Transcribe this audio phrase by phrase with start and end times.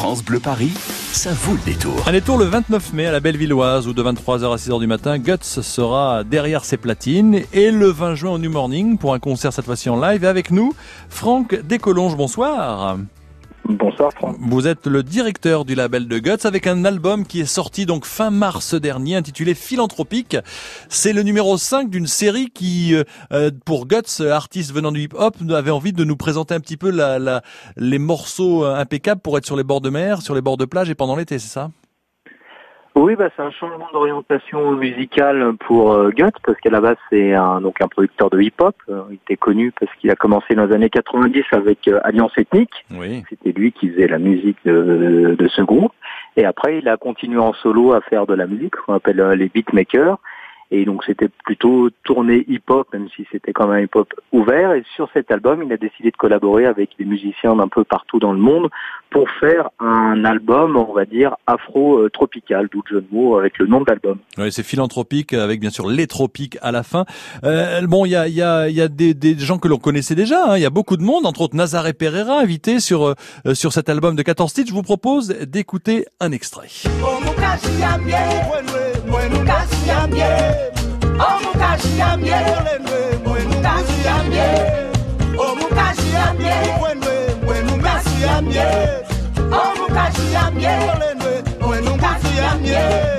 [0.00, 0.70] France Bleu Paris,
[1.10, 2.06] ça vaut le détour.
[2.06, 5.18] Un détour le 29 mai à la Bellevilloise où de 23h à 6h du matin,
[5.18, 9.52] Guts sera derrière ses platines et le 20 juin au New Morning pour un concert
[9.52, 10.72] cette fois-ci en live avec nous,
[11.08, 12.96] Franck Descolonges, bonsoir.
[13.68, 14.36] Bonsoir Franck.
[14.40, 18.06] Vous êtes le directeur du label de Guts avec un album qui est sorti donc
[18.06, 20.38] fin mars dernier intitulé Philanthropique.
[20.88, 25.36] C'est le numéro 5 d'une série qui, euh, euh, pour Guts, artiste venant du hip-hop,
[25.50, 27.42] avait envie de nous présenter un petit peu la, la,
[27.76, 30.88] les morceaux impeccables pour être sur les bords de mer, sur les bords de plage
[30.88, 31.70] et pendant l'été, c'est ça?
[32.98, 37.32] Oui, bah, c'est un changement d'orientation musicale pour euh, Guts, parce qu'à la base c'est
[37.32, 38.74] un, donc un producteur de hip-hop.
[38.88, 42.32] Euh, il était connu parce qu'il a commencé dans les années 90 avec euh, Alliance
[42.36, 42.84] Ethnique.
[42.90, 43.22] Oui.
[43.28, 45.92] C'était lui qui faisait la musique de, de, ce groupe.
[46.36, 49.48] Et après, il a continué en solo à faire de la musique, qu'on appelle les
[49.48, 50.18] beatmakers.
[50.70, 54.72] Et donc c'était plutôt tourné hip-hop, même si c'était quand même hip-hop ouvert.
[54.72, 58.18] Et sur cet album, il a décidé de collaborer avec des musiciens d'un peu partout
[58.18, 58.68] dans le monde
[59.10, 63.66] pour faire un album, on va dire, afro-tropical, d'où le jeu de mots avec le
[63.66, 64.18] nom de l'album.
[64.36, 67.06] Oui, c'est philanthropique, avec bien sûr les tropiques à la fin.
[67.44, 70.14] Euh, bon, il y a, y a, y a des, des gens que l'on connaissait
[70.14, 70.56] déjà, hein.
[70.56, 73.88] il y a beaucoup de monde, entre autres Nazaré Pereira, invité sur, euh, sur cet
[73.88, 74.68] album de 14 titres.
[74.68, 76.68] Je vous propose d'écouter un extrait.
[79.08, 80.58] mwen nou kasi yambye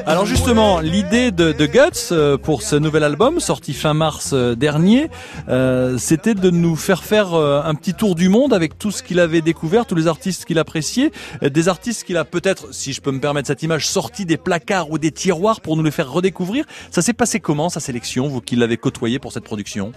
[0.06, 4.56] Alors justement, l'idée de, de, Guts euh, pour ce nouvel album sorti fin mars euh,
[4.56, 5.08] dernier,
[5.50, 9.20] euh, c'était de nous faire faire un petit tour du monde avec tout ce qu'il
[9.20, 11.12] avait découvert, tous les artistes qu'il appréciait,
[11.44, 14.90] des artistes qu'il a peut-être, si je peux me permettre cette image, sorti des placards
[14.90, 16.66] ou des tiroirs pour nous les faire redécouvrir.
[16.90, 19.94] Ça s'est passé comment sa sélection, vous qui l'avez côtoyé pour cette production?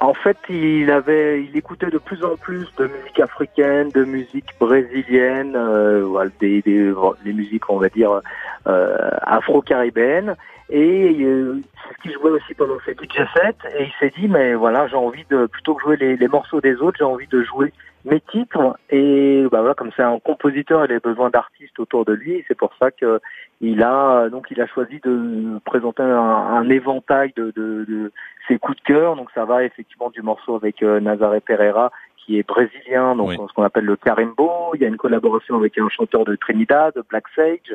[0.00, 4.48] En fait, il avait, il écoutait de plus en plus de musique africaine, de musique
[4.58, 6.92] brésilienne, euh, voilà, des, des,
[7.24, 8.22] des, musiques, on va dire,
[8.66, 10.36] euh, afro-caribéennes.
[10.70, 13.68] Et euh, c'est ce qu'il jouait aussi pendant ses DJ sets.
[13.78, 16.62] Et il s'est dit, mais voilà, j'ai envie de, plutôt que jouer les, les morceaux
[16.62, 17.72] des autres, j'ai envie de jouer
[18.04, 18.76] mes titres.
[18.90, 22.44] Et bah voilà, comme c'est un compositeur, il a besoin d'artistes autour de lui.
[22.48, 23.20] C'est pour ça que
[23.60, 28.12] il a donc il a choisi de présenter un, un éventail de, de, de,
[28.48, 29.16] ses coups de cœur.
[29.16, 31.90] Donc ça va effectivement du morceau avec euh, Nazaré Pereira
[32.24, 34.72] qui est brésilien, donc ce qu'on appelle le carimbo.
[34.74, 37.74] Il y a une collaboration avec un chanteur de Trinidad, Black Sage.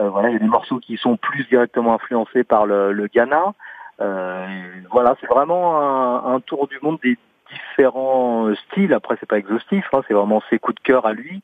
[0.00, 3.06] Euh, voilà, il y a des morceaux qui sont plus directement influencés par le, le
[3.08, 3.54] Ghana.
[4.00, 4.46] Euh,
[4.92, 7.18] voilà, c'est vraiment un, un, tour du monde des
[7.52, 8.92] différents styles.
[8.92, 11.42] Après, c'est pas exhaustif, hein, c'est vraiment ses coups de cœur à lui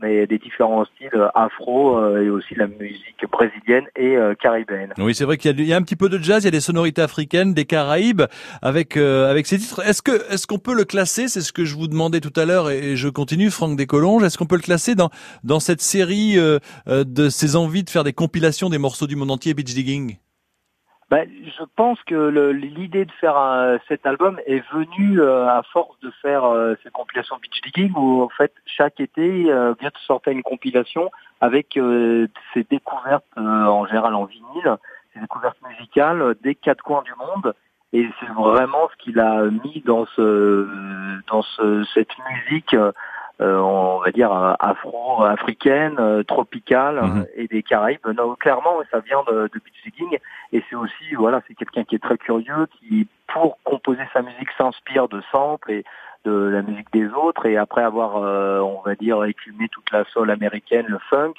[0.00, 4.92] mais des différents styles euh, afro euh, et aussi la musique brésilienne et euh, caribéenne.
[4.98, 6.50] Oui, c'est vrai qu'il y, y, a un petit peu de jazz, il y a
[6.50, 8.22] des sonorités africaines, des Caraïbes
[8.60, 9.80] avec euh, avec ces titres.
[9.86, 11.28] Est-ce que est-ce qu'on peut le classer?
[11.28, 14.24] C'est ce que je vous demandais tout à l'heure et, je continue, Franck Descolonges.
[14.24, 15.10] Est-ce qu'on peut le classer dans
[15.44, 19.30] dans cette série euh, de ses envies de faire des compilations des morceaux du monde
[19.30, 20.16] entier, beach digging?
[21.10, 25.98] Ben, je pense que l'idée de faire un, cet album est venue euh, à force
[26.00, 29.98] de faire euh, ces compilations beach digging où en fait chaque été euh, vient de
[30.06, 31.10] sortir une compilation
[31.40, 34.76] avec euh, ses découvertes en général en vinyle,
[35.12, 37.54] ses découvertes musicales des quatre coins du monde.
[37.92, 40.68] Et c'est vraiment ce qu'il a mis dans ce
[41.28, 42.90] dans ce, cette musique euh,
[43.40, 47.26] on va dire afro-africaine, euh, tropicale mhm.
[47.34, 48.06] et des Caraïbes.
[48.16, 50.18] Non, clairement, ça vient de, de beach digging
[50.52, 54.50] et c'est aussi voilà, c'est quelqu'un qui est très curieux, qui pour composer sa musique
[54.56, 55.84] s'inspire de samples et
[56.24, 60.04] de la musique des autres et après avoir, euh, on va dire, écumé toute la
[60.04, 61.34] soul américaine, le funk.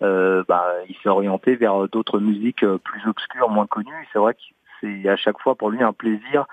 [0.00, 4.08] Euh, bah, il s'est orienté vers d'autres musiques plus obscures, moins connues.
[4.12, 4.40] C'est vrai que
[4.80, 6.46] c'est à chaque fois pour lui un plaisir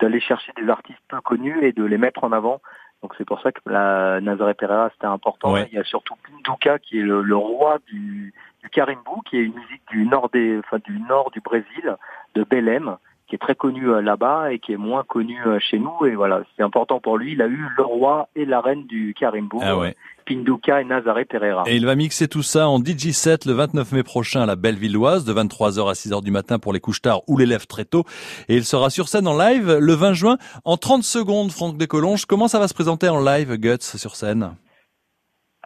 [0.00, 2.60] d'aller chercher des artistes peu connus et de les mettre en avant
[3.02, 5.56] donc c'est pour ça que la Nazaré Pereira c'était important.
[5.56, 8.32] Il y a surtout Pinduca qui est le, roi du,
[8.62, 11.96] du carimbo, qui est une musique du nord des, enfin du nord du Brésil,
[12.34, 12.96] de Belém,
[13.26, 16.06] qui est très connu euh, là-bas et qui est moins connu euh, chez nous.
[16.06, 17.32] Et voilà, c'est important pour lui.
[17.32, 19.58] Il a eu le roi et la reine du carimbo.
[19.62, 19.96] Ah ouais.
[20.32, 21.64] Pinduca et Nazaré Pereira.
[21.66, 25.24] Et il va mixer tout ça en DJ7 le 29 mai prochain à la Bellevilloise
[25.24, 28.04] de 23h à 6h du matin pour les couches tard ou les lèvres très tôt.
[28.48, 32.24] Et il sera sur scène en live le 20 juin en 30 secondes, Franck Descolonges.
[32.24, 34.54] Comment ça va se présenter en live, Guts, sur scène?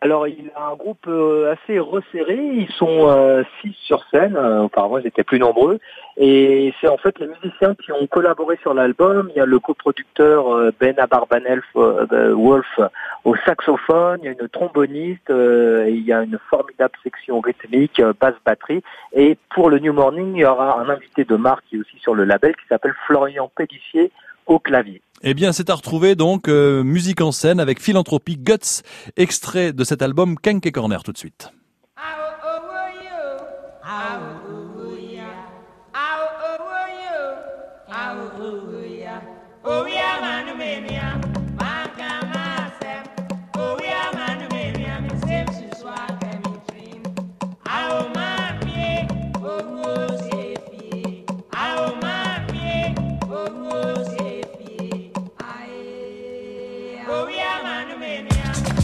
[0.03, 2.37] Alors, il a un groupe euh, assez resserré.
[2.37, 4.37] Ils sont euh, six sur scène.
[4.37, 5.79] Euh, auparavant, ils étaient plus nombreux.
[6.19, 9.31] Et c'est en fait les musiciens qui ont collaboré sur l'album.
[9.35, 12.79] Il y a le coproducteur Ben Abarbanel Wolf
[13.25, 14.21] au saxophone.
[14.23, 15.31] Il y a une tromboniste.
[15.31, 18.83] et il y a une formidable section rythmique, basse batterie.
[19.15, 21.99] Et pour le New Morning, il y aura un invité de marque qui est aussi
[21.99, 24.11] sur le label qui s'appelle Florian Pédissier
[24.47, 25.01] au clavier.
[25.23, 28.83] Eh bien, c'est à retrouver donc euh, musique en scène avec Philanthropie Guts,
[29.17, 31.53] extrait de cet album Kenke Corner tout de suite.
[57.09, 58.76] Oh, yeah, man, mania.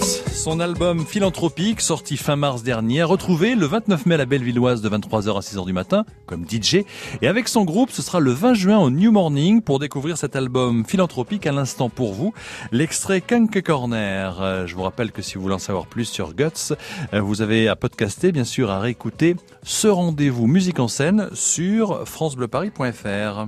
[0.00, 4.88] Son album Philanthropique, sorti fin mars dernier, retrouvé le 29 mai à la Bellevilloise de
[4.88, 6.84] 23h à 6h du matin, comme DJ.
[7.20, 10.34] Et avec son groupe, ce sera le 20 juin au New Morning pour découvrir cet
[10.34, 12.32] album Philanthropique à l'instant pour vous.
[12.70, 14.40] L'extrait Kanke Corner.
[14.40, 16.74] Euh, je vous rappelle que si vous voulez en savoir plus sur Guts,
[17.12, 22.08] euh, vous avez à podcaster, bien sûr, à réécouter ce rendez-vous musique en scène sur
[22.08, 23.38] francebleuparis.fr.